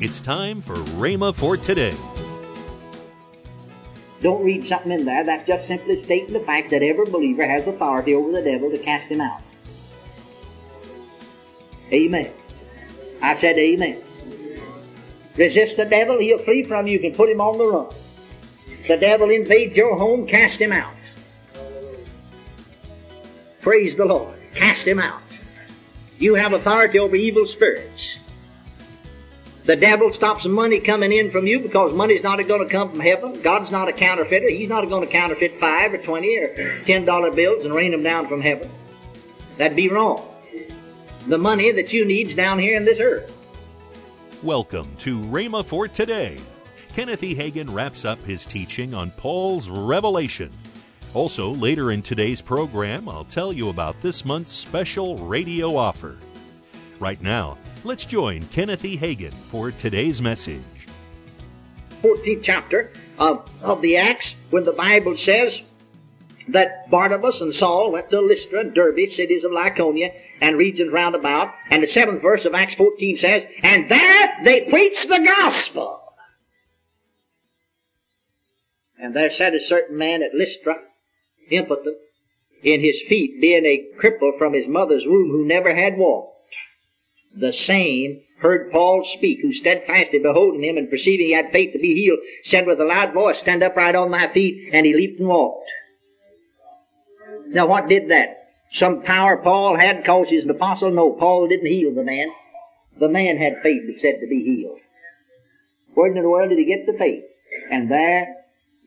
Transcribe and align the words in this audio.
It's 0.00 0.20
time 0.20 0.60
for 0.60 0.74
Rhema 0.74 1.32
for 1.34 1.56
today. 1.56 1.94
Don't 4.22 4.44
read 4.44 4.64
something 4.64 4.90
in 4.90 5.04
there. 5.04 5.22
That's 5.22 5.46
just 5.46 5.68
simply 5.68 6.02
stating 6.02 6.32
the 6.32 6.40
fact 6.40 6.70
that 6.70 6.82
every 6.82 7.04
believer 7.04 7.46
has 7.46 7.66
authority 7.66 8.14
over 8.14 8.32
the 8.32 8.42
devil 8.42 8.70
to 8.70 8.78
cast 8.78 9.10
him 9.10 9.20
out. 9.20 9.40
Amen. 11.92 12.32
I 13.22 13.38
said 13.40 13.56
amen. 13.56 14.02
Resist 15.36 15.76
the 15.76 15.84
devil, 15.84 16.18
he'll 16.18 16.38
flee 16.38 16.64
from 16.64 16.86
you. 16.86 16.94
You 16.94 17.00
can 17.00 17.14
put 17.14 17.28
him 17.28 17.40
on 17.40 17.58
the 17.58 17.66
run. 17.66 17.94
The 18.88 18.96
devil 18.96 19.30
invades 19.30 19.76
your 19.76 19.96
home, 19.96 20.26
cast 20.26 20.60
him 20.60 20.72
out. 20.72 20.94
Praise 23.60 23.96
the 23.96 24.04
Lord. 24.04 24.38
Cast 24.54 24.86
him 24.86 24.98
out. 24.98 25.22
You 26.18 26.34
have 26.34 26.52
authority 26.52 26.98
over 26.98 27.16
evil 27.16 27.46
spirits. 27.46 28.18
The 29.66 29.76
devil 29.76 30.12
stops 30.12 30.44
money 30.44 30.78
coming 30.78 31.10
in 31.10 31.30
from 31.30 31.46
you 31.46 31.58
because 31.58 31.94
money's 31.94 32.22
not 32.22 32.36
going 32.46 32.68
to 32.68 32.70
come 32.70 32.90
from 32.90 33.00
heaven. 33.00 33.40
God's 33.40 33.70
not 33.70 33.88
a 33.88 33.94
counterfeiter. 33.94 34.50
He's 34.50 34.68
not 34.68 34.86
going 34.90 35.06
to 35.06 35.10
counterfeit 35.10 35.58
five 35.58 35.94
or 35.94 35.98
twenty 35.98 36.36
or 36.36 36.84
ten 36.84 37.06
dollar 37.06 37.30
bills 37.30 37.64
and 37.64 37.74
rain 37.74 37.90
them 37.90 38.02
down 38.02 38.28
from 38.28 38.42
heaven. 38.42 38.70
That'd 39.56 39.74
be 39.74 39.88
wrong. 39.88 40.22
The 41.28 41.38
money 41.38 41.72
that 41.72 41.94
you 41.94 42.04
need's 42.04 42.34
down 42.34 42.58
here 42.58 42.76
in 42.76 42.84
this 42.84 43.00
earth. 43.00 43.34
Welcome 44.42 44.94
to 44.98 45.18
Rhema 45.18 45.64
for 45.64 45.88
today. 45.88 46.38
Kenneth 46.94 47.22
E. 47.22 47.34
Hagin 47.34 47.72
wraps 47.72 48.04
up 48.04 48.22
his 48.22 48.44
teaching 48.44 48.92
on 48.92 49.12
Paul's 49.12 49.70
Revelation. 49.70 50.50
Also, 51.14 51.48
later 51.48 51.90
in 51.90 52.02
today's 52.02 52.42
program, 52.42 53.08
I'll 53.08 53.24
tell 53.24 53.50
you 53.50 53.70
about 53.70 53.98
this 54.02 54.26
month's 54.26 54.52
special 54.52 55.16
radio 55.16 55.74
offer. 55.74 56.18
Right 57.00 57.22
now, 57.22 57.56
let's 57.84 58.06
join 58.06 58.42
Kenneth 58.44 58.84
E. 58.84 58.96
Hagin 58.96 59.32
for 59.32 59.70
today's 59.70 60.22
message. 60.22 60.60
14th 62.02 62.42
chapter 62.42 62.90
of, 63.18 63.48
of 63.62 63.82
the 63.82 63.96
Acts, 63.96 64.34
when 64.50 64.64
the 64.64 64.72
Bible 64.72 65.16
says 65.16 65.60
that 66.48 66.90
Barnabas 66.90 67.40
and 67.40 67.54
Saul 67.54 67.92
went 67.92 68.10
to 68.10 68.20
Lystra 68.20 68.60
and 68.60 68.74
Derbe, 68.74 69.08
cities 69.08 69.44
of 69.44 69.52
Lycaonia, 69.52 70.12
and 70.40 70.58
regions 70.58 70.92
round 70.92 71.14
about, 71.14 71.54
and 71.70 71.82
the 71.82 71.86
seventh 71.86 72.22
verse 72.22 72.44
of 72.44 72.54
Acts 72.54 72.74
14 72.74 73.16
says, 73.16 73.44
And 73.62 73.90
there 73.90 74.38
they 74.44 74.62
preached 74.62 75.08
the 75.08 75.20
gospel. 75.20 76.00
And 78.98 79.14
there 79.14 79.30
sat 79.30 79.54
a 79.54 79.60
certain 79.60 79.96
man 79.96 80.22
at 80.22 80.34
Lystra, 80.34 80.76
impotent, 81.50 81.96
in 82.62 82.80
his 82.80 83.00
feet, 83.08 83.40
being 83.40 83.66
a 83.66 83.88
cripple 84.00 84.38
from 84.38 84.54
his 84.54 84.66
mother's 84.66 85.04
womb, 85.06 85.30
who 85.30 85.44
never 85.44 85.74
had 85.74 85.98
walked. 85.98 86.33
The 87.36 87.52
same 87.52 88.20
heard 88.38 88.70
Paul 88.70 89.04
speak, 89.16 89.40
who 89.40 89.52
steadfastly 89.52 90.18
beholding 90.18 90.62
him 90.62 90.76
and 90.76 90.90
perceiving 90.90 91.26
he 91.26 91.32
had 91.32 91.50
faith 91.50 91.72
to 91.72 91.78
be 91.78 91.94
healed, 91.94 92.20
said 92.44 92.66
with 92.66 92.80
a 92.80 92.84
loud 92.84 93.12
voice, 93.12 93.38
Stand 93.38 93.62
upright 93.62 93.94
on 93.94 94.10
thy 94.10 94.32
feet, 94.32 94.70
and 94.72 94.86
he 94.86 94.94
leaped 94.94 95.18
and 95.18 95.28
walked. 95.28 95.70
Now 97.48 97.66
what 97.66 97.88
did 97.88 98.10
that? 98.10 98.48
Some 98.72 99.02
power 99.02 99.36
Paul 99.36 99.76
had 99.76 99.98
because 99.98 100.28
he's 100.28 100.44
an 100.44 100.50
apostle? 100.50 100.90
No, 100.90 101.12
Paul 101.12 101.48
didn't 101.48 101.66
heal 101.66 101.94
the 101.94 102.02
man. 102.02 102.28
The 102.98 103.08
man 103.08 103.36
had 103.36 103.62
faith 103.62 103.82
that 103.86 103.98
said 103.98 104.20
to 104.20 104.26
be 104.28 104.44
healed. 104.44 104.78
Where 105.94 106.08
in 106.08 106.20
the 106.20 106.28
world 106.28 106.50
did 106.50 106.58
he 106.58 106.64
get 106.64 106.86
the 106.86 106.98
faith? 106.98 107.24
And 107.70 107.90
there 107.90 108.34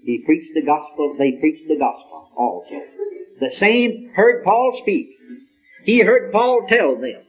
he 0.03 0.23
preached 0.25 0.53
the 0.53 0.61
gospel, 0.61 1.15
they 1.17 1.33
preached 1.33 1.67
the 1.67 1.77
gospel 1.77 2.31
also. 2.37 2.81
The 3.39 3.51
same 3.51 4.11
heard 4.13 4.43
Paul 4.43 4.77
speak. 4.81 5.09
He 5.83 5.99
heard 5.99 6.31
Paul 6.31 6.65
tell 6.67 6.95
them 6.95 7.23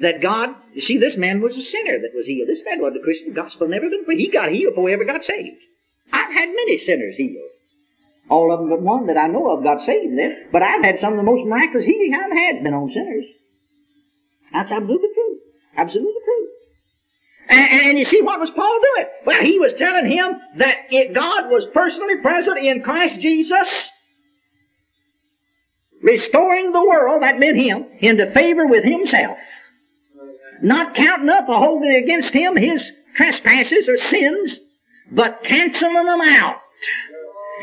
that 0.00 0.20
God, 0.20 0.54
you 0.74 0.82
see, 0.82 0.98
this 0.98 1.16
man 1.16 1.40
was 1.40 1.56
a 1.56 1.62
sinner 1.62 1.98
that 1.98 2.14
was 2.14 2.26
healed. 2.26 2.48
This 2.48 2.62
man 2.64 2.80
wasn't 2.80 3.00
a 3.00 3.04
Christian. 3.04 3.28
The 3.28 3.40
gospel 3.40 3.68
never 3.68 3.88
been 3.88 4.04
preached. 4.04 4.20
He 4.20 4.30
got 4.30 4.50
healed 4.50 4.74
before 4.74 4.88
he 4.88 4.94
ever 4.94 5.04
got 5.04 5.24
saved. 5.24 5.56
I've 6.12 6.32
had 6.32 6.48
many 6.48 6.78
sinners 6.78 7.16
healed. 7.16 7.50
All 8.28 8.52
of 8.52 8.60
them 8.60 8.70
but 8.70 8.82
one 8.82 9.06
that 9.06 9.16
I 9.16 9.28
know 9.28 9.50
of 9.50 9.62
got 9.62 9.80
saved 9.82 10.18
then. 10.18 10.48
But 10.52 10.62
I've 10.62 10.84
had 10.84 11.00
some 11.00 11.12
of 11.12 11.16
the 11.16 11.22
most 11.22 11.46
miraculous 11.46 11.86
healing 11.86 12.14
I've 12.14 12.32
had 12.32 12.62
been 12.62 12.74
on 12.74 12.90
sinners. 12.90 13.24
That's 14.52 14.70
absolutely 14.70 15.08
true. 15.14 15.38
Absolutely 15.76 16.20
true. 16.24 16.48
And, 17.48 17.88
and, 17.88 17.98
you 17.98 18.04
see, 18.04 18.22
what 18.22 18.40
was 18.40 18.50
Paul 18.50 18.80
doing? 18.94 19.06
Well, 19.24 19.42
he 19.42 19.58
was 19.60 19.74
telling 19.74 20.10
him 20.10 20.36
that 20.56 20.76
it, 20.90 21.14
God 21.14 21.48
was 21.50 21.64
personally 21.72 22.16
present 22.16 22.58
in 22.58 22.82
Christ 22.82 23.20
Jesus, 23.20 23.90
restoring 26.02 26.72
the 26.72 26.84
world, 26.84 27.22
that 27.22 27.38
meant 27.38 27.56
him, 27.56 27.86
into 28.00 28.32
favor 28.32 28.66
with 28.66 28.82
himself. 28.82 29.38
Not 30.62 30.94
counting 30.94 31.28
up 31.28 31.48
or 31.48 31.56
holding 31.56 31.94
against 31.94 32.32
him 32.32 32.56
his 32.56 32.90
trespasses 33.14 33.88
or 33.88 33.96
sins, 33.96 34.58
but 35.10 35.42
canceling 35.44 36.06
them 36.06 36.20
out. 36.20 36.56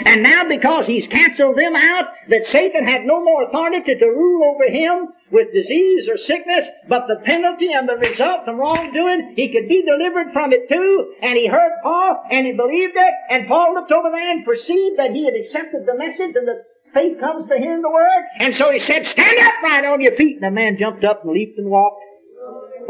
And 0.06 0.24
now 0.24 0.44
because 0.48 0.88
he's 0.88 1.06
canceled 1.06 1.58
them 1.58 1.76
out, 1.76 2.06
that 2.30 2.46
Satan 2.46 2.84
had 2.84 3.06
no 3.06 3.24
more 3.24 3.44
authority 3.44 3.94
to 3.94 4.06
rule 4.06 4.56
over 4.56 4.68
him 4.68 5.10
with 5.32 5.54
disease 5.54 6.10
or 6.10 6.18
sickness, 6.18 6.66
but 6.88 7.08
the 7.08 7.18
penalty 7.18 7.72
and 7.72 7.88
the 7.88 7.98
result 7.98 8.46
from 8.46 8.58
wrongdoing, 8.58 9.34
he 9.36 9.52
could 9.52 9.68
be 9.70 9.84
delivered 9.84 10.34
from 10.34 10.52
it 10.52 10.68
too. 10.68 11.14
And 11.22 11.38
he 11.38 11.46
heard 11.46 11.74
Paul, 11.84 12.24
and 12.32 12.48
he 12.48 12.54
believed 12.54 12.96
it, 12.96 13.14
and 13.30 13.48
Paul 13.48 13.76
looked 13.76 13.92
over 13.92 14.10
there 14.10 14.32
and 14.32 14.44
perceived 14.44 14.98
that 14.98 15.12
he 15.12 15.26
had 15.26 15.36
accepted 15.36 15.86
the 15.86 15.96
message 15.96 16.36
and 16.36 16.48
that 16.48 16.66
faith 16.94 17.20
comes 17.20 17.48
to 17.50 17.58
hearing 17.58 17.82
the 17.82 17.90
word. 17.90 18.24
And 18.40 18.56
so 18.56 18.72
he 18.72 18.80
said, 18.80 19.06
stand 19.06 19.40
upright 19.40 19.86
on 19.86 20.02
your 20.02 20.16
feet. 20.16 20.36
And 20.38 20.44
the 20.44 20.52
man 20.52 20.78
jumped 20.78 21.04
up 21.04 21.24
and 21.24 21.34
leaped 21.34 21.60
and 21.60 21.70
walked. 21.70 22.04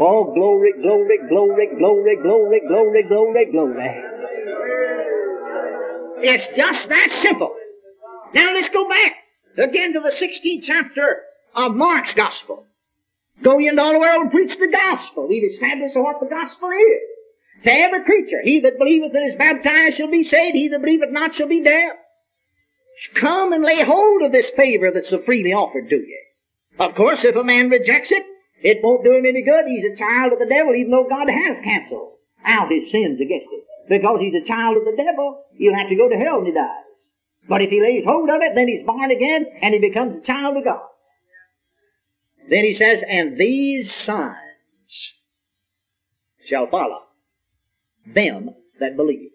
Oh, 0.00 0.32
glory, 0.34 0.72
glory, 0.80 1.18
glory, 1.28 1.68
glory, 1.78 2.16
glory, 2.22 2.60
glory, 2.66 3.02
glory, 3.02 3.44
glory. 3.52 4.04
It's 6.26 6.56
just 6.56 6.88
that 6.88 7.20
simple. 7.22 7.54
Now 8.34 8.52
let's 8.52 8.70
go 8.70 8.88
back 8.88 9.12
again 9.58 9.92
to 9.92 10.00
the 10.00 10.10
16th 10.10 10.64
chapter 10.64 11.22
of 11.54 11.74
Mark's 11.74 12.14
Gospel. 12.14 12.66
Go 13.42 13.58
ye 13.58 13.68
into 13.68 13.82
all 13.82 13.92
the 13.92 13.98
world 13.98 14.22
and 14.22 14.30
preach 14.30 14.56
the 14.58 14.68
gospel. 14.68 15.28
We've 15.28 15.44
established 15.44 15.96
what 15.96 16.20
the 16.20 16.26
gospel 16.26 16.70
is. 16.70 17.64
To 17.64 17.72
every 17.72 18.04
creature, 18.04 18.42
he 18.42 18.60
that 18.60 18.78
believeth 18.78 19.14
and 19.14 19.28
is 19.28 19.36
baptized 19.36 19.96
shall 19.96 20.10
be 20.10 20.22
saved, 20.24 20.56
he 20.56 20.68
that 20.68 20.80
believeth 20.80 21.10
not 21.10 21.34
shall 21.34 21.48
be 21.48 21.62
damned. 21.62 21.98
Come 23.20 23.52
and 23.52 23.62
lay 23.62 23.82
hold 23.84 24.22
of 24.22 24.32
this 24.32 24.50
favor 24.56 24.90
that's 24.92 25.10
so 25.10 25.22
freely 25.24 25.52
offered 25.52 25.88
to 25.88 25.96
you. 25.96 26.20
Of 26.78 26.94
course, 26.94 27.20
if 27.24 27.36
a 27.36 27.44
man 27.44 27.70
rejects 27.70 28.10
it, 28.12 28.24
it 28.64 28.82
won't 28.82 29.04
do 29.04 29.12
him 29.12 29.26
any 29.26 29.42
good. 29.42 29.66
He's 29.66 29.92
a 29.92 29.94
child 29.94 30.32
of 30.32 30.38
the 30.38 30.46
devil, 30.46 30.74
even 30.74 30.90
though 30.90 31.06
God 31.06 31.28
has 31.28 31.62
canceled 31.62 32.14
out 32.46 32.72
his 32.72 32.90
sins 32.90 33.20
against 33.20 33.46
him. 33.52 33.60
Because 33.90 34.20
he's 34.20 34.34
a 34.34 34.46
child 34.46 34.78
of 34.78 34.86
the 34.86 34.96
devil, 34.96 35.44
he'll 35.52 35.74
have 35.74 35.90
to 35.90 35.96
go 35.96 36.08
to 36.08 36.16
hell 36.16 36.38
when 36.38 36.46
he 36.46 36.52
dies. 36.52 36.84
But 37.46 37.60
if 37.60 37.68
he 37.68 37.82
lays 37.82 38.06
hold 38.06 38.30
of 38.30 38.40
it, 38.40 38.54
then 38.54 38.66
he's 38.66 38.82
born 38.82 39.10
again 39.10 39.44
and 39.60 39.74
he 39.74 39.80
becomes 39.80 40.16
a 40.16 40.26
child 40.26 40.56
of 40.56 40.64
God. 40.64 40.80
Then 42.48 42.64
he 42.64 42.72
says, 42.72 43.02
and 43.06 43.36
these 43.38 43.94
signs 44.06 44.34
shall 46.46 46.66
follow 46.70 47.02
them 48.06 48.48
that 48.80 48.96
believe. 48.96 49.30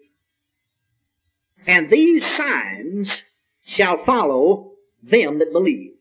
And 1.68 1.88
these 1.88 2.24
signs 2.36 3.22
shall 3.64 4.04
follow 4.04 4.72
them 5.04 5.38
that 5.38 5.52
believe. 5.52 5.92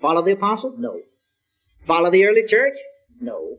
Follow 0.00 0.24
the 0.24 0.32
apostles? 0.32 0.76
No. 0.78 1.00
Follow 1.86 2.10
the 2.10 2.24
early 2.24 2.44
church? 2.46 2.74
No. 3.20 3.58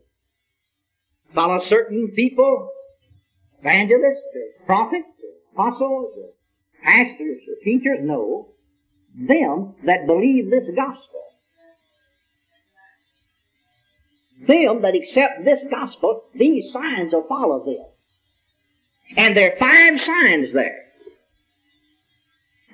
Follow 1.33 1.59
certain 1.59 2.09
people 2.15 2.69
evangelists 3.59 4.25
or 4.35 4.65
prophets 4.65 5.07
or 5.23 5.53
apostles 5.53 6.13
or 6.17 6.29
pastors 6.83 7.41
or 7.47 7.63
teachers? 7.63 7.99
No. 8.01 8.49
Them 9.15 9.75
that 9.85 10.05
believe 10.05 10.51
this 10.51 10.69
gospel. 10.75 11.21
Them 14.47 14.81
that 14.83 14.93
accept 14.95 15.43
this 15.43 15.63
gospel, 15.69 16.23
these 16.35 16.71
signs 16.71 17.13
will 17.13 17.25
follow 17.27 17.65
them. 17.65 17.85
And 19.15 19.35
there 19.35 19.53
are 19.53 19.57
five 19.57 19.99
signs 19.99 20.53
there. 20.53 20.83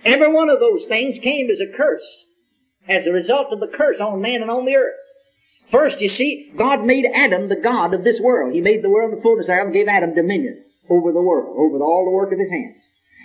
Every 0.03 0.31
one 0.33 0.50
of 0.50 0.59
those 0.59 0.85
things 0.88 1.17
came 1.23 1.50
as 1.50 1.61
a 1.61 1.77
curse, 1.77 2.05
as 2.89 3.07
a 3.07 3.11
result 3.11 3.53
of 3.53 3.61
the 3.61 3.71
curse 3.77 4.01
on 4.01 4.21
man 4.21 4.41
and 4.41 4.51
on 4.51 4.65
the 4.65 4.75
earth. 4.75 4.95
First, 5.71 6.01
you 6.01 6.10
see, 6.10 6.51
God 6.57 6.83
made 6.83 7.06
Adam 7.13 7.50
the 7.50 7.56
God 7.56 7.94
of 7.94 8.04
this 8.04 8.19
world. 8.21 8.54
He 8.54 8.62
made 8.62 8.83
the 8.83 8.89
world 8.89 9.18
the 9.18 9.21
fullness 9.21 9.48
thereof 9.48 9.68
and 9.68 9.74
gave 9.74 9.88
Adam 9.88 10.13
dominion 10.13 10.63
over 10.89 11.12
the 11.12 11.21
world, 11.21 11.56
over 11.57 11.83
all 11.83 12.06
the 12.06 12.12
work 12.12 12.31
of 12.31 12.39
his 12.39 12.50
hands. 12.50 12.75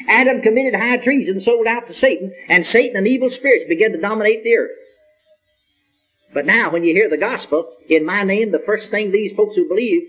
Adam 0.08 0.40
committed 0.40 0.78
high 0.78 0.98
treason, 0.98 1.40
sold 1.40 1.66
out 1.66 1.86
to 1.86 1.94
Satan, 1.94 2.32
and 2.48 2.64
Satan 2.64 2.96
and 2.96 3.06
evil 3.06 3.30
spirits 3.30 3.64
began 3.68 3.92
to 3.92 4.00
dominate 4.00 4.44
the 4.44 4.56
earth. 4.56 4.78
But 6.32 6.46
now, 6.46 6.70
when 6.70 6.84
you 6.84 6.94
hear 6.94 7.08
the 7.08 7.16
gospel, 7.16 7.72
in 7.88 8.04
my 8.04 8.22
name, 8.22 8.52
the 8.52 8.62
first 8.64 8.90
thing 8.90 9.10
these 9.10 9.32
folks 9.32 9.56
who 9.56 9.68
believe 9.68 10.02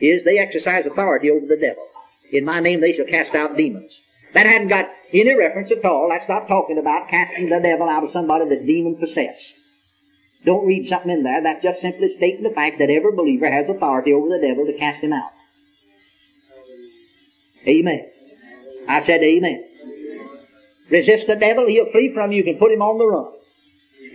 is 0.00 0.24
they 0.24 0.38
exercise 0.38 0.86
authority 0.86 1.30
over 1.30 1.46
the 1.46 1.56
devil. 1.56 1.84
In 2.32 2.44
my 2.44 2.60
name, 2.60 2.80
they 2.80 2.92
shall 2.92 3.06
cast 3.06 3.34
out 3.34 3.56
demons. 3.56 4.00
That 4.34 4.46
hadn't 4.46 4.68
got 4.68 4.90
any 5.12 5.34
reference 5.34 5.70
at 5.70 5.84
all. 5.84 6.08
That's 6.10 6.28
not 6.28 6.48
talking 6.48 6.78
about 6.78 7.08
casting 7.08 7.48
the 7.48 7.60
devil 7.60 7.88
out 7.88 8.04
of 8.04 8.10
somebody 8.10 8.48
that's 8.48 8.66
demon 8.66 8.96
possessed. 8.96 9.54
Don't 10.44 10.66
read 10.66 10.88
something 10.88 11.10
in 11.10 11.22
there. 11.22 11.42
That's 11.42 11.62
just 11.62 11.80
simply 11.80 12.08
stating 12.16 12.42
the 12.42 12.54
fact 12.54 12.78
that 12.78 12.90
every 12.90 13.12
believer 13.12 13.50
has 13.50 13.66
authority 13.68 14.12
over 14.12 14.28
the 14.28 14.46
devil 14.46 14.66
to 14.66 14.78
cast 14.78 15.02
him 15.02 15.12
out. 15.12 15.30
Amen. 17.66 18.06
I 18.88 19.02
said 19.02 19.20
amen. 19.22 19.64
Resist 20.90 21.26
the 21.26 21.36
devil, 21.36 21.66
he'll 21.66 21.90
flee 21.92 22.12
from 22.14 22.32
you. 22.32 22.38
You 22.38 22.44
can 22.44 22.58
put 22.58 22.72
him 22.72 22.80
on 22.80 22.98
the 22.98 23.06
run. 23.06 23.32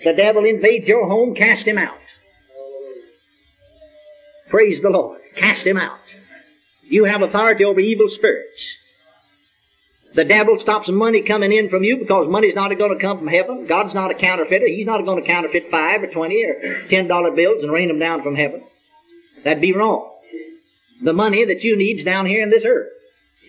The 0.03 0.13
devil 0.13 0.43
invades 0.43 0.87
your 0.87 1.07
home, 1.07 1.35
cast 1.35 1.67
him 1.67 1.77
out. 1.77 1.99
Praise 4.49 4.81
the 4.81 4.89
Lord. 4.89 5.19
Cast 5.35 5.65
him 5.65 5.77
out. 5.77 5.99
You 6.83 7.05
have 7.05 7.21
authority 7.21 7.63
over 7.63 7.79
evil 7.79 8.07
spirits. 8.09 8.77
The 10.15 10.25
devil 10.25 10.59
stops 10.59 10.89
money 10.89 11.23
coming 11.23 11.51
in 11.51 11.69
from 11.69 11.83
you 11.83 11.97
because 11.97 12.27
money's 12.29 12.55
not 12.55 12.69
going 12.77 12.95
to 12.95 13.01
come 13.01 13.17
from 13.17 13.27
heaven. 13.27 13.65
God's 13.67 13.95
not 13.95 14.11
a 14.11 14.13
counterfeiter. 14.13 14.67
He's 14.67 14.85
not 14.85 15.03
going 15.05 15.21
to 15.21 15.27
counterfeit 15.27 15.71
five 15.71 16.03
or 16.03 16.07
twenty 16.07 16.43
or 16.43 16.87
ten 16.89 17.07
dollar 17.07 17.31
bills 17.31 17.63
and 17.63 17.71
rain 17.71 17.87
them 17.87 17.99
down 17.99 18.21
from 18.21 18.35
heaven. 18.35 18.63
That'd 19.43 19.61
be 19.61 19.73
wrong. 19.73 20.11
The 21.01 21.13
money 21.13 21.45
that 21.45 21.63
you 21.63 21.75
need's 21.75 22.03
down 22.03 22.27
here 22.27 22.43
in 22.43 22.51
this 22.51 22.63
earth. 22.65 22.89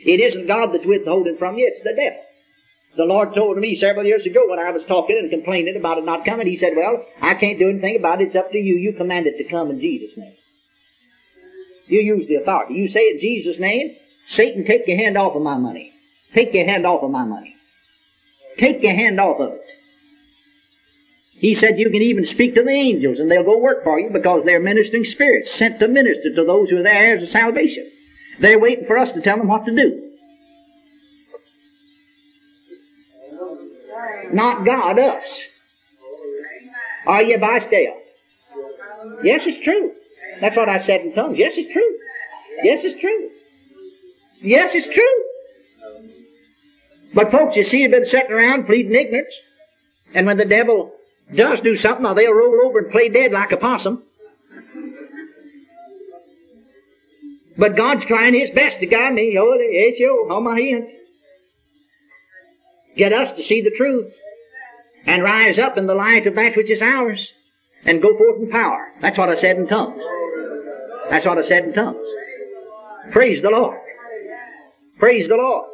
It 0.04 0.20
isn't 0.20 0.46
God 0.46 0.72
that's 0.72 0.86
withholding 0.86 1.36
from 1.38 1.56
you, 1.56 1.66
it's 1.70 1.82
the 1.82 1.94
devil. 1.94 2.20
The 2.96 3.04
Lord 3.04 3.34
told 3.34 3.58
me 3.58 3.74
several 3.74 4.06
years 4.06 4.24
ago 4.24 4.48
when 4.48 4.58
I 4.58 4.70
was 4.70 4.84
talking 4.84 5.18
and 5.18 5.30
complaining 5.30 5.76
about 5.76 5.98
it 5.98 6.04
not 6.04 6.24
coming, 6.24 6.46
He 6.46 6.56
said, 6.56 6.72
Well, 6.76 7.04
I 7.20 7.34
can't 7.34 7.58
do 7.58 7.68
anything 7.68 7.96
about 7.96 8.20
it. 8.20 8.28
It's 8.28 8.36
up 8.36 8.52
to 8.52 8.58
you. 8.58 8.76
You 8.76 8.92
command 8.92 9.26
it 9.26 9.36
to 9.38 9.44
come 9.50 9.70
in 9.70 9.80
Jesus' 9.80 10.16
name. 10.16 10.34
You 11.86 12.00
use 12.00 12.26
the 12.28 12.36
authority. 12.36 12.74
You 12.74 12.88
say 12.88 13.10
in 13.10 13.20
Jesus' 13.20 13.58
name, 13.58 13.96
Satan, 14.28 14.64
take 14.64 14.86
your 14.86 14.96
hand 14.96 15.18
off 15.18 15.36
of 15.36 15.42
my 15.42 15.58
money. 15.58 15.93
Take 16.34 16.52
your 16.52 16.66
hand 16.66 16.86
off 16.86 17.02
of 17.02 17.10
my 17.10 17.24
money. 17.24 17.54
Take 18.58 18.82
your 18.82 18.94
hand 18.94 19.20
off 19.20 19.40
of 19.40 19.52
it. 19.52 19.70
He 21.32 21.54
said 21.54 21.78
you 21.78 21.90
can 21.90 22.02
even 22.02 22.26
speak 22.26 22.54
to 22.54 22.62
the 22.62 22.70
angels 22.70 23.18
and 23.18 23.30
they'll 23.30 23.44
go 23.44 23.58
work 23.58 23.84
for 23.84 23.98
you 24.00 24.10
because 24.10 24.44
they're 24.44 24.60
ministering 24.60 25.04
spirits 25.04 25.52
sent 25.58 25.80
to 25.80 25.88
minister 25.88 26.34
to 26.34 26.44
those 26.44 26.70
who 26.70 26.78
are 26.78 26.82
the 26.82 26.94
heirs 26.94 27.22
of 27.22 27.28
salvation. 27.28 27.90
They're 28.40 28.58
waiting 28.58 28.86
for 28.86 28.96
us 28.98 29.12
to 29.12 29.20
tell 29.20 29.36
them 29.36 29.48
what 29.48 29.64
to 29.66 29.74
do. 29.74 30.10
Not 34.32 34.64
God, 34.64 34.98
us. 34.98 35.42
Are 37.06 37.22
you 37.22 37.38
by 37.38 37.58
still? 37.60 37.94
Yes, 39.22 39.46
it's 39.46 39.62
true. 39.64 39.92
That's 40.40 40.56
what 40.56 40.68
I 40.68 40.78
said 40.78 41.02
in 41.02 41.14
tongues. 41.14 41.36
Yes, 41.38 41.52
it's 41.56 41.72
true. 41.72 41.98
Yes, 42.62 42.80
it's 42.84 43.00
true. 43.00 43.30
Yes, 44.40 44.70
it's 44.74 44.86
true. 44.92 45.23
But 47.14 47.30
folks, 47.30 47.56
you 47.56 47.64
see, 47.64 47.78
you've 47.78 47.92
been 47.92 48.04
sitting 48.04 48.32
around 48.32 48.66
pleading 48.66 48.94
ignorance. 48.94 49.34
And 50.14 50.26
when 50.26 50.36
the 50.36 50.44
devil 50.44 50.92
does 51.34 51.60
do 51.60 51.76
something, 51.76 52.14
they'll 52.14 52.34
roll 52.34 52.66
over 52.66 52.80
and 52.80 52.90
play 52.90 53.08
dead 53.08 53.32
like 53.32 53.52
a 53.52 53.56
possum. 53.56 54.02
But 57.56 57.76
God's 57.76 58.04
trying 58.06 58.34
His 58.34 58.50
best 58.50 58.80
to 58.80 58.86
guide 58.86 59.14
me. 59.14 59.36
Oh, 59.38 59.54
yes, 59.70 59.94
yo, 59.98 60.28
on 60.30 60.42
my 60.42 60.58
hand. 60.58 60.88
Get 62.96 63.12
us 63.12 63.32
to 63.36 63.42
see 63.42 63.62
the 63.62 63.74
truth 63.76 64.12
and 65.06 65.22
rise 65.22 65.58
up 65.58 65.76
in 65.76 65.86
the 65.86 65.94
light 65.94 66.26
of 66.26 66.34
that 66.34 66.56
which 66.56 66.70
is 66.70 66.82
ours 66.82 67.32
and 67.84 68.02
go 68.02 68.16
forth 68.16 68.40
in 68.40 68.50
power. 68.50 68.92
That's 69.00 69.18
what 69.18 69.28
I 69.28 69.36
said 69.36 69.56
in 69.56 69.66
tongues. 69.66 70.02
That's 71.10 71.26
what 71.26 71.38
I 71.38 71.42
said 71.42 71.64
in 71.64 71.74
tongues. 71.74 72.08
Praise 73.12 73.42
the 73.42 73.50
Lord. 73.50 73.78
Praise 74.98 75.28
the 75.28 75.36
Lord. 75.36 75.66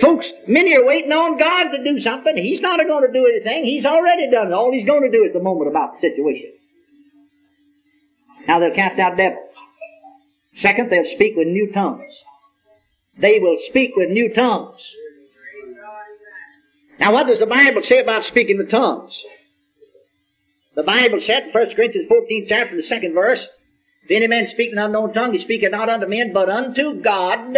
Folks, 0.00 0.26
many 0.48 0.74
are 0.74 0.84
waiting 0.84 1.12
on 1.12 1.38
God 1.38 1.70
to 1.70 1.84
do 1.84 2.00
something. 2.00 2.36
He's 2.36 2.60
not 2.60 2.78
going 2.78 3.06
to 3.06 3.12
do 3.12 3.26
anything. 3.26 3.64
He's 3.64 3.84
already 3.84 4.30
done. 4.30 4.52
All 4.52 4.72
He's 4.72 4.86
going 4.86 5.02
to 5.02 5.10
do 5.10 5.24
at 5.26 5.32
the 5.32 5.42
moment 5.42 5.68
about 5.68 5.94
the 5.94 6.00
situation. 6.00 6.52
Now 8.48 8.58
they'll 8.58 8.74
cast 8.74 8.98
out 8.98 9.16
devils. 9.16 9.50
Second, 10.56 10.90
they'll 10.90 11.04
speak 11.04 11.36
with 11.36 11.46
new 11.46 11.70
tongues. 11.72 12.12
They 13.18 13.38
will 13.38 13.58
speak 13.68 13.92
with 13.96 14.10
new 14.10 14.32
tongues. 14.32 14.80
Now 16.98 17.12
what 17.12 17.26
does 17.26 17.38
the 17.38 17.46
Bible 17.46 17.82
say 17.82 17.98
about 17.98 18.24
speaking 18.24 18.58
with 18.58 18.70
tongues? 18.70 19.20
The 20.74 20.82
Bible 20.82 21.20
said, 21.20 21.44
in 21.44 21.50
1 21.50 21.74
Corinthians 21.74 22.10
14th 22.10 22.48
chapter, 22.48 22.76
the 22.76 22.82
second 22.82 23.14
verse, 23.14 23.46
if 24.04 24.10
any 24.10 24.26
man 24.26 24.46
speak 24.46 24.72
an 24.72 24.78
unknown 24.78 25.12
tongue, 25.12 25.32
he 25.32 25.38
speaketh 25.38 25.70
not 25.70 25.88
unto 25.90 26.06
men, 26.06 26.32
but 26.32 26.48
unto 26.48 27.02
God. 27.02 27.56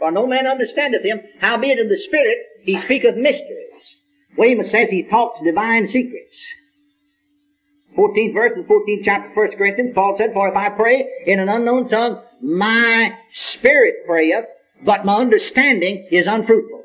For 0.00 0.10
no 0.10 0.26
man 0.26 0.46
understandeth 0.46 1.04
him, 1.04 1.20
howbeit 1.40 1.78
in 1.78 1.88
the 1.88 1.98
Spirit 1.98 2.38
he 2.62 2.80
speaketh 2.80 3.16
mysteries. 3.16 3.96
Weymouth 4.36 4.68
says 4.68 4.88
he 4.88 5.02
talks 5.04 5.42
divine 5.42 5.86
secrets. 5.86 6.42
14th 7.96 8.32
verse 8.32 8.52
the 8.56 8.62
14th 8.62 9.04
chapter 9.04 9.28
of 9.28 9.36
1 9.36 9.58
Corinthians, 9.58 9.92
Paul 9.94 10.16
said, 10.16 10.32
For 10.32 10.48
if 10.48 10.56
I 10.56 10.70
pray 10.70 11.06
in 11.26 11.38
an 11.38 11.50
unknown 11.50 11.90
tongue, 11.90 12.22
my 12.40 13.14
spirit 13.32 14.06
prayeth, 14.06 14.46
but 14.82 15.04
my 15.04 15.16
understanding 15.16 16.08
is 16.10 16.26
unfruitful. 16.26 16.82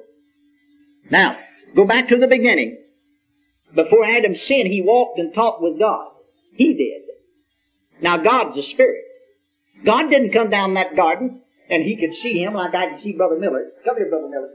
Now, 1.09 1.37
go 1.73 1.85
back 1.85 2.09
to 2.09 2.17
the 2.17 2.27
beginning. 2.27 2.79
Before 3.73 4.05
Adam 4.05 4.35
sinned, 4.35 4.67
he 4.67 4.81
walked 4.81 5.19
and 5.19 5.33
talked 5.33 5.61
with 5.61 5.79
God. 5.79 6.11
He 6.55 6.73
did. 6.73 7.03
Now 8.01 8.17
God's 8.17 8.57
a 8.57 8.63
spirit. 8.63 9.03
God 9.85 10.09
didn't 10.09 10.33
come 10.33 10.49
down 10.49 10.73
that 10.73 10.97
garden 10.97 11.41
and 11.69 11.83
he 11.83 11.95
could 11.97 12.15
see 12.15 12.41
him 12.41 12.53
like 12.53 12.73
I 12.73 12.89
can 12.89 13.01
see 13.01 13.13
Brother 13.13 13.37
Miller. 13.39 13.71
Come 13.83 13.97
here, 13.97 14.09
Brother 14.09 14.29
Miller. 14.29 14.49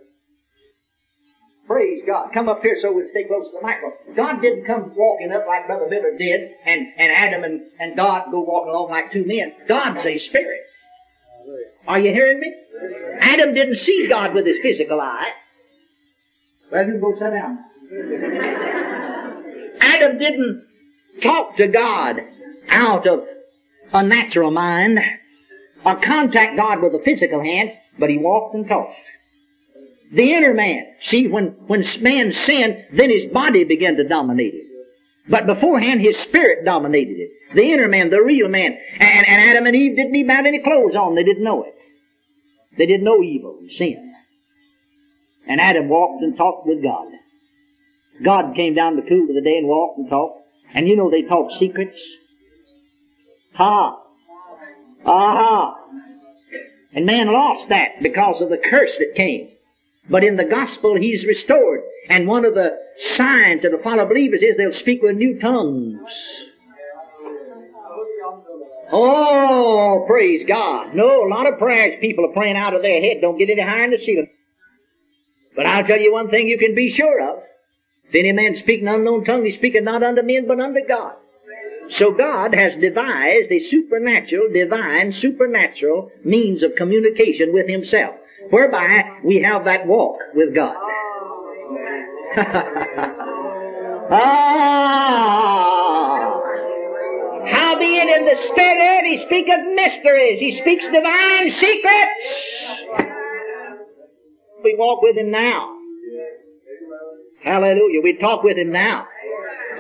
Praise 1.67 2.03
God. 2.05 2.31
Come 2.35 2.49
up 2.49 2.63
here 2.63 2.77
so 2.81 2.93
we'll 2.93 3.07
stay 3.07 3.25
close 3.25 3.47
to 3.47 3.53
the 3.57 3.63
microphone. 3.63 4.17
God 4.17 4.43
didn't 4.43 4.65
come 4.65 4.93
walking 4.97 5.31
up 5.33 5.47
like 5.47 5.67
Brother 5.67 5.87
Miller 5.89 6.19
did 6.19 6.51
and, 6.67 6.87
and 6.97 7.13
Adam 7.13 7.45
and, 7.45 7.61
and 7.79 7.97
God 7.97 8.31
go 8.33 8.41
walking 8.41 8.71
along 8.71 8.91
like 8.91 9.13
two 9.13 9.25
men. 9.25 9.53
God's 9.69 10.05
a 10.05 10.19
spirit. 10.19 10.63
Are 11.87 12.01
you 12.01 12.13
hearing 12.13 12.41
me? 12.41 12.53
Adam 13.21 13.55
didn't 13.55 13.77
see 13.77 14.09
God 14.09 14.35
with 14.35 14.47
his 14.47 14.59
physical 14.61 15.01
eye. 15.01 15.31
Well, 16.73 16.87
you 16.87 16.99
go 16.99 17.13
sit 17.15 17.31
down. 17.31 17.59
Adam 19.81 20.19
didn't 20.19 20.67
talk 21.23 21.57
to 21.57 21.69
God 21.69 22.21
out 22.69 23.07
of 23.07 23.25
a 23.93 24.03
natural 24.03 24.51
mind 24.51 24.99
or 25.85 26.01
contact 26.01 26.57
God 26.57 26.83
with 26.83 26.95
a 26.95 27.03
physical 27.05 27.43
hand, 27.43 27.73
but 27.99 28.11
he 28.11 28.19
walked 28.19 28.55
and 28.55 28.69
talked. 28.69 28.95
The 30.13 30.33
inner 30.33 30.55
man. 30.55 30.87
See, 31.03 31.29
when, 31.29 31.49
when 31.67 31.85
man 32.01 32.33
sinned, 32.33 32.87
then 32.93 33.11
his 33.11 33.27
body 33.27 33.65
began 33.65 33.97
to 33.97 34.09
dominate 34.09 34.55
it. 34.55 34.67
But 35.29 35.47
beforehand, 35.47 36.01
his 36.01 36.19
spirit 36.19 36.65
dominated 36.65 37.17
it. 37.19 37.31
The 37.55 37.73
inner 37.73 37.89
man, 37.89 38.11
the 38.11 38.23
real 38.23 38.49
man. 38.49 38.77
And, 38.99 39.27
and 39.27 39.51
Adam 39.51 39.67
and 39.67 39.77
Eve 39.77 39.97
didn't 39.97 40.17
even 40.17 40.35
have 40.35 40.47
any 40.47 40.63
clothes 40.63 40.97
on. 40.97 41.15
They 41.15 41.23
didn't 41.23 41.45
know 41.45 41.63
it. 41.63 41.77
They 42.77 42.87
didn't 42.87 43.05
know 43.05 43.23
evil 43.23 43.59
and 43.61 43.71
sin. 43.71 44.15
And 45.47 45.61
Adam 45.61 45.89
walked 45.89 46.23
and 46.23 46.37
talked 46.37 46.67
with 46.67 46.83
God. 46.83 47.07
God 48.23 48.55
came 48.55 48.75
down 48.75 48.97
the 48.97 49.03
cool 49.03 49.29
of 49.29 49.35
the 49.35 49.41
day 49.41 49.57
and 49.59 49.69
walked 49.69 49.99
and 49.99 50.09
talked. 50.09 50.41
And 50.75 50.89
you 50.89 50.97
know 50.97 51.11
they 51.11 51.23
talked 51.23 51.55
secrets. 51.55 52.01
Ha! 53.55 53.97
Aha! 55.05 55.77
And 56.93 57.07
man 57.07 57.33
lost 57.33 57.69
that 57.69 58.03
because 58.03 58.41
of 58.41 58.49
the 58.49 58.59
curse 58.59 58.97
that 58.99 59.15
came. 59.15 59.49
But 60.09 60.25
in 60.25 60.37
the 60.37 60.45
gospel, 60.45 60.97
he's 60.97 61.25
restored. 61.25 61.83
And 62.09 62.27
one 62.27 62.45
of 62.45 62.55
the 62.55 62.77
signs 63.17 63.63
that 63.63 63.73
will 63.73 63.83
follow 63.83 64.07
believers 64.07 64.43
is 64.43 64.57
they'll 64.57 64.73
speak 64.73 65.03
with 65.03 65.17
new 65.17 65.39
tongues. 65.39 66.01
Oh, 68.93 70.05
praise 70.09 70.45
God. 70.49 70.95
No, 70.95 71.25
a 71.25 71.29
lot 71.29 71.47
of 71.47 71.59
prayers 71.59 72.01
people 72.01 72.25
are 72.27 72.33
praying 72.33 72.57
out 72.57 72.75
of 72.75 72.83
their 72.83 73.01
head 73.01 73.19
don't 73.21 73.39
get 73.39 73.51
any 73.51 73.63
higher 73.63 73.83
than 73.83 73.93
the 73.93 73.99
ceiling. 73.99 74.31
But 75.55 75.67
I'll 75.67 75.85
tell 75.85 76.01
you 76.01 76.13
one 76.13 76.29
thing 76.29 76.49
you 76.49 76.59
can 76.59 76.75
be 76.75 76.91
sure 76.91 77.21
of. 77.21 77.43
If 78.09 78.15
any 78.17 78.33
man 78.33 78.57
speak 78.57 78.81
an 78.83 78.89
unknown 78.89 79.25
tongue, 79.25 79.45
he 79.45 79.53
speaketh 79.53 79.85
not 79.85 80.03
unto 80.03 80.23
men, 80.23 80.49
but 80.49 80.59
unto 80.59 80.81
God. 80.87 81.17
So 81.91 82.13
God 82.13 82.55
has 82.55 82.77
devised 82.77 83.51
a 83.51 83.59
supernatural, 83.59 84.53
divine, 84.53 85.13
supernatural 85.13 86.13
means 86.25 86.63
of 86.63 86.77
communication 86.77 87.53
with 87.53 87.69
Himself, 87.69 88.15
whereby 88.51 89.19
we 89.25 89.43
have 89.43 89.65
that 89.65 89.87
walk 89.87 90.19
with 90.35 90.55
God. 90.55 90.77
ah! 94.13 94.71
Howbeit 97.47 98.09
in 98.09 98.25
the 98.25 98.37
Spirit 98.53 99.05
He 99.05 99.19
speaketh 99.27 99.67
mysteries, 99.75 100.39
He 100.39 100.59
speaks 100.61 100.85
divine 100.87 101.51
secrets. 101.51 103.01
We 104.63 104.77
walk 104.77 105.03
with 105.03 105.17
Him 105.17 105.33
now. 105.33 105.75
Hallelujah. 107.43 108.01
We 108.03 108.17
talk 108.19 108.45
with 108.45 108.59
Him 108.59 108.71
now. 108.71 109.09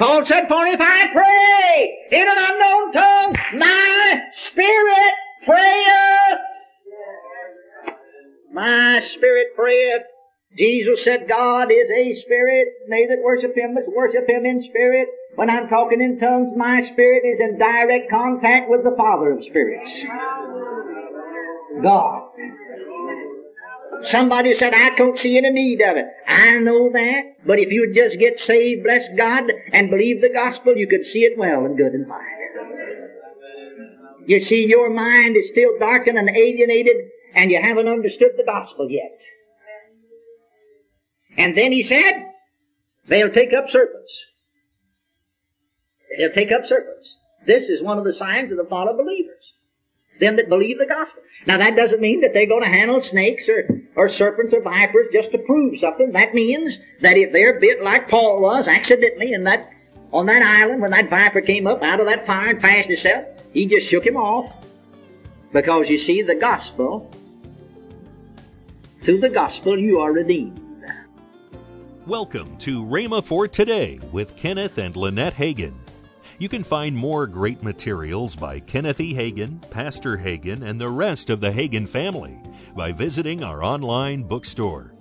Paul 0.00 0.24
said, 0.24 0.48
For 0.48 0.66
if 0.66 0.80
I 0.80 1.12
pray 1.12 1.98
in 2.10 2.26
an 2.26 2.36
unknown 2.38 2.92
tongue, 2.92 3.36
my 3.58 4.20
spirit 4.32 5.12
prayeth. 5.44 6.40
My 8.50 9.00
spirit 9.14 9.48
prayeth. 9.54 10.02
Jesus 10.56 11.04
said, 11.04 11.28
God 11.28 11.70
is 11.70 11.90
a 11.90 12.14
spirit. 12.14 12.68
They 12.88 13.06
that 13.08 13.18
worship 13.22 13.54
Him 13.54 13.74
must 13.74 13.88
worship 13.94 14.28
Him 14.28 14.46
in 14.46 14.62
spirit. 14.62 15.06
When 15.36 15.50
I'm 15.50 15.68
talking 15.68 16.00
in 16.00 16.18
tongues, 16.18 16.56
my 16.56 16.80
spirit 16.92 17.22
is 17.26 17.38
in 17.38 17.58
direct 17.58 18.10
contact 18.10 18.70
with 18.70 18.82
the 18.82 18.94
Father 18.96 19.32
of 19.32 19.44
spirits. 19.44 20.04
God. 21.82 22.30
Somebody 24.04 24.54
said, 24.54 24.72
I 24.74 24.96
don't 24.96 25.18
see 25.18 25.36
any 25.36 25.50
need 25.50 25.82
of 25.82 25.96
it. 25.96 26.06
I 26.26 26.58
know 26.58 26.90
that. 26.92 27.22
But 27.46 27.58
if 27.58 27.70
you 27.70 27.92
just 27.94 28.18
get 28.18 28.38
saved, 28.38 28.84
bless 28.84 29.08
God, 29.16 29.44
and 29.72 29.90
believe 29.90 30.20
the 30.20 30.30
gospel, 30.30 30.76
you 30.76 30.86
could 30.88 31.04
see 31.04 31.20
it 31.20 31.38
well 31.38 31.64
and 31.64 31.76
good 31.76 31.92
and 31.92 32.08
fine. 32.08 32.20
You 34.26 34.40
see, 34.40 34.66
your 34.66 34.90
mind 34.90 35.36
is 35.36 35.50
still 35.50 35.78
darkened 35.78 36.18
and 36.18 36.28
alienated, 36.28 36.96
and 37.34 37.50
you 37.50 37.60
haven't 37.60 37.88
understood 37.88 38.32
the 38.36 38.44
gospel 38.44 38.90
yet. 38.90 39.18
And 41.36 41.56
then 41.56 41.72
he 41.72 41.82
said, 41.82 42.26
they'll 43.08 43.32
take 43.32 43.52
up 43.52 43.68
serpents. 43.70 44.24
They'll 46.16 46.32
take 46.32 46.52
up 46.52 46.66
serpents. 46.66 47.16
This 47.46 47.68
is 47.68 47.82
one 47.82 47.98
of 47.98 48.04
the 48.04 48.12
signs 48.12 48.52
of 48.52 48.58
the 48.58 48.66
fall 48.68 48.88
of 48.88 48.96
believers. 48.96 49.52
Them 50.20 50.36
that 50.36 50.50
believe 50.50 50.78
the 50.78 50.86
gospel. 50.86 51.22
Now 51.46 51.56
that 51.56 51.76
doesn't 51.76 52.00
mean 52.00 52.20
that 52.20 52.32
they're 52.34 52.46
going 52.46 52.62
to 52.62 52.68
handle 52.68 53.02
snakes 53.02 53.48
or, 53.48 53.80
or 53.96 54.10
serpents 54.10 54.52
or 54.52 54.60
vipers 54.60 55.06
just 55.12 55.32
to 55.32 55.38
prove 55.38 55.78
something. 55.78 56.12
That 56.12 56.34
means 56.34 56.78
that 57.00 57.16
if 57.16 57.32
they're 57.32 57.58
bit 57.58 57.82
like 57.82 58.08
Paul 58.08 58.42
was 58.42 58.68
accidentally 58.68 59.32
in 59.32 59.44
that, 59.44 59.70
on 60.12 60.26
that 60.26 60.42
island 60.42 60.82
when 60.82 60.90
that 60.90 61.08
viper 61.08 61.40
came 61.40 61.66
up 61.66 61.82
out 61.82 62.00
of 62.00 62.06
that 62.06 62.26
fire 62.26 62.50
and 62.50 62.60
fastened 62.60 62.92
itself, 62.92 63.24
he 63.52 63.66
just 63.66 63.88
shook 63.88 64.04
him 64.04 64.18
off. 64.18 64.54
Because 65.52 65.88
you 65.88 65.98
see, 65.98 66.20
the 66.20 66.34
gospel, 66.34 67.10
through 69.00 69.20
the 69.20 69.30
gospel 69.30 69.78
you 69.78 70.00
are 70.00 70.12
redeemed. 70.12 70.60
Welcome 72.06 72.58
to 72.58 72.84
Rhema 72.84 73.24
for 73.24 73.48
Today 73.48 73.98
with 74.12 74.36
Kenneth 74.36 74.78
and 74.78 74.96
Lynette 74.96 75.34
Hagin. 75.34 75.74
You 76.40 76.48
can 76.48 76.64
find 76.64 76.96
more 76.96 77.26
great 77.26 77.62
materials 77.62 78.34
by 78.34 78.60
Kenneth 78.60 78.98
E. 78.98 79.12
Hagin, 79.12 79.60
Pastor 79.70 80.16
Hagin, 80.16 80.62
and 80.62 80.80
the 80.80 80.88
rest 80.88 81.28
of 81.28 81.42
the 81.42 81.50
Hagin 81.50 81.86
family 81.86 82.40
by 82.74 82.92
visiting 82.92 83.44
our 83.44 83.62
online 83.62 84.22
bookstore. 84.22 84.94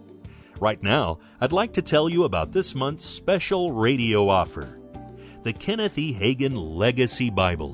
Right 0.60 0.84
now, 0.84 1.20
I'd 1.40 1.54
like 1.54 1.72
to 1.74 1.82
tell 1.82 2.10
you 2.10 2.26
about 2.26 2.52
this 2.52 2.76
month's 2.76 3.06
special 3.06 3.72
radio 3.72 4.28
offer 4.28 4.82
the 5.44 5.54
Kenneth 5.54 5.98
E. 5.98 6.14
Hagin 6.14 6.54
Legacy 6.54 7.30
Bible. 7.30 7.74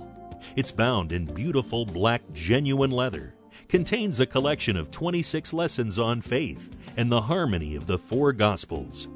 It's 0.55 0.72
bound 0.72 1.12
in 1.12 1.25
beautiful 1.25 1.88
black 1.88 2.22
genuine 2.34 2.91
leather, 2.91 3.34
contains 3.67 4.19
a 4.19 4.27
collection 4.27 4.77
of 4.77 4.91
26 4.91 5.53
lessons 5.53 5.98
on 5.98 6.22
faith 6.22 6.69
and 6.98 7.12
the 7.12 7.22
harmony 7.22 7.75
of 7.75 7.88
the 7.88 7.98
four 7.98 8.31
Gospels. 8.31 9.07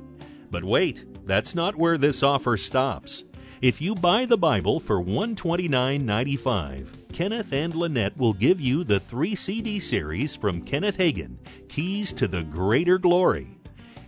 But 0.49 0.63
wait, 0.63 1.05
that's 1.27 1.53
not 1.53 1.75
where 1.75 1.99
this 1.99 2.23
offer 2.23 2.57
stops. 2.57 3.25
If 3.61 3.81
you 3.81 3.93
buy 3.93 4.25
the 4.25 4.37
Bible 4.37 4.79
for 4.79 5.03
$129.95, 5.03 7.11
Kenneth 7.11 7.51
and 7.51 7.75
Lynette 7.75 8.15
will 8.15 8.31
give 8.31 8.61
you 8.61 8.85
the 8.85 9.01
three 9.01 9.35
CD 9.35 9.79
series 9.79 10.33
from 10.33 10.61
Kenneth 10.61 10.97
Hagin, 10.97 11.35
Keys 11.67 12.13
to 12.13 12.29
the 12.29 12.43
Greater 12.43 12.97
Glory. 12.97 13.49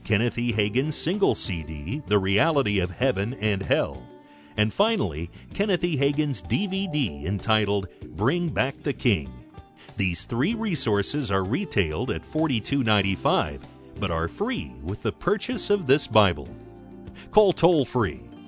Kenneth 0.05 0.37
E. 0.37 0.53
Hagin's 0.53 0.95
single 0.95 1.35
CD, 1.35 2.01
The 2.05 2.17
Reality 2.17 2.79
of 2.79 2.91
Heaven 2.91 3.33
and 3.41 3.61
Hell. 3.61 4.01
And 4.55 4.73
finally, 4.73 5.29
Kenneth 5.53 5.83
E. 5.83 5.97
Hagin's 5.97 6.41
DVD 6.41 7.25
entitled 7.25 7.89
Bring 8.15 8.47
Back 8.47 8.81
the 8.83 8.93
King. 8.93 9.33
These 9.97 10.23
three 10.23 10.55
resources 10.55 11.29
are 11.29 11.43
retailed 11.43 12.11
at 12.11 12.23
$42.95, 12.23 13.59
but 13.99 14.11
are 14.11 14.29
free 14.29 14.71
with 14.81 15.03
the 15.03 15.11
purchase 15.11 15.69
of 15.69 15.87
this 15.87 16.07
Bible. 16.07 16.47
Call 17.31 17.51
toll 17.51 17.83
free 17.83 18.30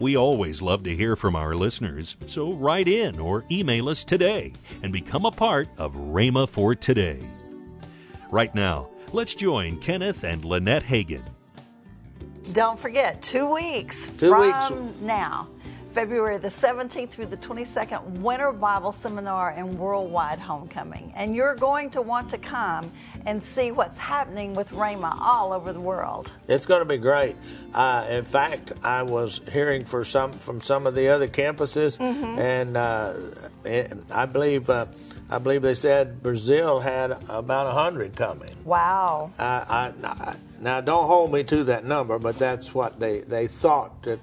We 0.00 0.16
always 0.16 0.62
love 0.62 0.82
to 0.84 0.96
hear 0.96 1.14
from 1.14 1.36
our 1.36 1.54
listeners, 1.54 2.16
so 2.24 2.54
write 2.54 2.88
in 2.88 3.20
or 3.20 3.44
email 3.50 3.90
us 3.90 4.02
today 4.02 4.54
and 4.82 4.94
become 4.94 5.26
a 5.26 5.30
part 5.30 5.68
of 5.76 5.94
Rhema 5.94 6.48
for 6.48 6.74
Today. 6.74 7.18
Right 8.30 8.54
now, 8.54 8.88
let's 9.12 9.34
join 9.34 9.78
Kenneth 9.80 10.24
and 10.24 10.42
Lynette 10.42 10.84
Hagin. 10.84 11.22
Don't 12.54 12.78
forget, 12.78 13.20
two 13.20 13.52
weeks 13.52 14.06
Two 14.16 14.30
from 14.30 14.40
weeks. 14.86 15.00
now, 15.02 15.48
February 15.94 16.38
the 16.38 16.48
17th 16.48 17.10
through 17.10 17.26
the 17.26 17.36
22nd, 17.36 18.02
Winter 18.20 18.52
Bible 18.52 18.92
Seminar 18.92 19.50
and 19.50 19.78
Worldwide 19.78 20.38
Homecoming. 20.38 21.12
And 21.16 21.34
you're 21.34 21.54
going 21.56 21.90
to 21.90 22.02
want 22.02 22.30
to 22.30 22.38
come 22.38 22.90
and 23.26 23.42
see 23.42 23.70
what's 23.72 23.98
happening 23.98 24.54
with 24.54 24.70
Rhema 24.70 25.16
all 25.20 25.52
over 25.52 25.72
the 25.72 25.80
world. 25.80 26.32
It's 26.48 26.64
going 26.64 26.80
to 26.80 26.84
be 26.86 26.96
great. 26.96 27.36
Uh, 27.74 28.06
in 28.08 28.24
fact, 28.24 28.72
I 28.82 29.02
was 29.02 29.40
hearing 29.52 29.84
for 29.84 30.04
some 30.04 30.32
from 30.32 30.60
some 30.60 30.86
of 30.86 30.94
the 30.94 31.08
other 31.08 31.28
campuses, 31.28 31.98
Mm-hmm. 31.98 32.38
and 32.38 32.76
uh, 32.76 33.14
it- 33.64 33.92
I 34.10 34.26
believe 34.26 34.70
uh, 34.70 34.86
I 35.28 35.38
believe 35.38 35.62
they 35.62 35.74
said 35.74 36.22
Brazil 36.22 36.80
had 36.80 37.10
about 37.28 37.72
hundred 37.72 38.16
coming. 38.16 38.48
Wow. 38.64 39.30
I, 39.38 39.92
I, 40.02 40.34
now 40.60 40.80
don't 40.80 41.06
hold 41.06 41.32
me 41.32 41.44
to 41.44 41.64
that 41.64 41.84
number, 41.84 42.18
but 42.18 42.36
that's 42.38 42.74
what 42.74 42.98
they, 42.98 43.20
they 43.20 43.46
thought. 43.46 44.02
That, 44.02 44.18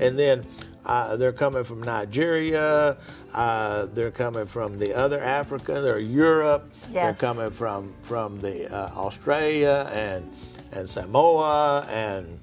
and 0.00 0.18
then 0.18 0.46
uh, 0.86 1.16
they're 1.16 1.32
coming 1.32 1.64
from 1.64 1.82
Nigeria. 1.82 2.96
Uh, 3.34 3.86
they're 3.86 4.12
coming 4.12 4.46
from 4.46 4.78
the 4.78 4.94
other 4.94 5.20
Africa. 5.20 5.80
They're 5.82 5.98
Europe. 5.98 6.70
Yes. 6.92 6.92
They're 7.20 7.28
coming 7.34 7.50
from 7.50 7.92
from 8.02 8.40
the 8.40 8.72
uh, 8.72 8.90
Australia 8.94 9.90
and 9.92 10.30
and 10.72 10.88
Samoa 10.88 11.86
and 11.90 12.38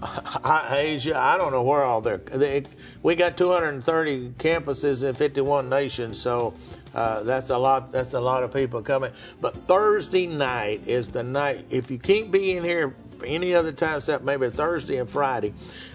Asia. 0.70 1.16
I 1.16 1.36
don't 1.36 1.52
know 1.52 1.62
where 1.62 1.82
all 1.82 2.00
they're. 2.00 2.16
They, 2.16 2.64
we 3.02 3.14
got 3.14 3.36
230 3.36 4.30
campuses 4.38 5.06
in 5.06 5.14
51 5.14 5.68
nations, 5.68 6.18
so 6.18 6.54
uh, 6.94 7.22
that's 7.22 7.50
a 7.50 7.58
lot. 7.58 7.92
That's 7.92 8.14
a 8.14 8.20
lot 8.20 8.42
of 8.42 8.52
people 8.52 8.82
coming. 8.82 9.12
But 9.40 9.54
Thursday 9.68 10.26
night 10.26 10.86
is 10.86 11.10
the 11.10 11.22
night. 11.22 11.66
If 11.70 11.90
you 11.90 11.98
can't 11.98 12.30
be 12.30 12.56
in 12.56 12.64
here 12.64 12.94
any 13.26 13.54
other 13.54 13.72
time 13.72 13.96
except 13.98 14.24
maybe 14.24 14.48
Thursday 14.50 14.96
and 14.96 15.08
Friday. 15.08 15.54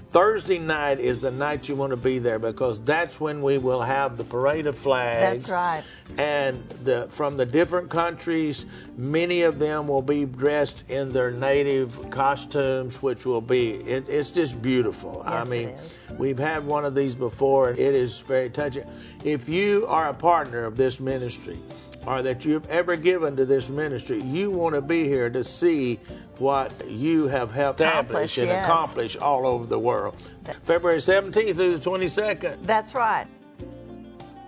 Thursday 0.09 0.57
night 0.57 0.99
is 0.99 1.19
the 1.19 1.31
night 1.31 1.67
you 1.67 1.75
want 1.75 1.91
to 1.91 1.97
be 1.97 2.17
there 2.17 2.39
because 2.39 2.79
that's 2.79 3.19
when 3.19 3.41
we 3.41 3.57
will 3.57 3.81
have 3.81 4.15
the 4.17 4.23
parade 4.23 4.65
of 4.65 4.77
flags. 4.77 5.45
That's 5.45 5.49
right. 5.49 5.83
And 6.17 6.63
the 6.85 7.07
from 7.11 7.35
the 7.35 7.45
different 7.45 7.89
countries, 7.89 8.65
many 8.95 9.41
of 9.41 9.59
them 9.59 9.87
will 9.89 10.01
be 10.01 10.23
dressed 10.23 10.85
in 10.89 11.11
their 11.11 11.31
native 11.31 12.09
costumes, 12.09 13.01
which 13.01 13.25
will 13.25 13.41
be 13.41 13.71
it, 13.75 14.07
it's 14.07 14.31
just 14.31 14.61
beautiful. 14.61 15.23
I 15.25 15.39
Yes, 15.39 15.47
it 15.47 15.49
mean, 15.49 16.17
we've 16.17 16.39
had 16.39 16.65
one 16.65 16.85
of 16.85 16.95
these 16.95 17.13
before, 17.13 17.69
and 17.71 17.77
it 17.77 17.93
is 17.93 18.17
very 18.19 18.49
touching. 18.49 18.85
If 19.25 19.49
you 19.49 19.85
are 19.87 20.07
a 20.07 20.13
partner 20.13 20.63
of 20.63 20.77
this 20.77 21.01
ministry, 21.01 21.57
or 22.07 22.21
that 22.21 22.45
you've 22.45 22.67
ever 22.69 22.95
given 22.95 23.35
to 23.35 23.45
this 23.45 23.69
ministry, 23.69 24.21
you 24.21 24.49
want 24.49 24.73
to 24.73 24.81
be 24.81 25.03
here 25.03 25.29
to 25.29 25.43
see 25.43 25.99
what 26.39 26.71
you 26.87 27.27
have 27.27 27.51
helped 27.51 27.81
Accomplish, 27.81 28.37
and 28.37 28.47
yes. 28.47 28.65
accomplish 28.65 29.17
all 29.17 29.45
over 29.45 29.65
the 29.65 29.77
world. 29.77 30.15
February 30.63 30.99
17th 30.99 31.55
through 31.55 31.77
the 31.77 31.89
22nd. 31.89 32.63
That's 32.63 32.95
right. 32.95 33.27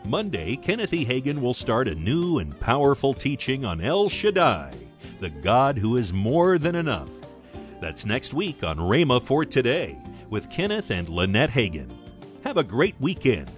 Monday, 0.06 0.56
Kenneth 0.56 0.94
E. 0.94 1.06
Hagin 1.06 1.42
will 1.42 1.54
start 1.54 1.90
a 1.90 1.96
new 1.96 2.40
and 2.40 2.58
powerful 2.62 3.14
teaching 3.14 3.66
on 3.66 3.82
El 3.82 4.08
Shaddai, 4.08 4.72
the 5.20 5.30
God 5.30 5.78
who 5.78 5.98
is 5.98 6.14
more 6.14 6.58
than 6.58 6.76
enough. 6.76 7.10
That's 7.82 8.06
next 8.06 8.34
week 8.34 8.64
on 8.64 8.78
Rhema 8.78 9.22
for 9.22 9.44
Today 9.44 10.00
with 10.30 10.50
Kenneth 10.50 10.92
and 10.92 11.10
Lynette 11.10 11.52
Hagin. 11.52 11.92
Have 12.46 12.58
a 12.58 12.64
great 12.64 12.96
weekend 13.02 13.52